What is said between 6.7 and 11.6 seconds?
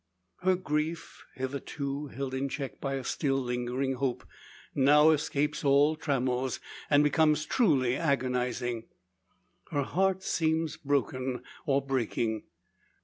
and becomes truly agonising. Her heart seems broken,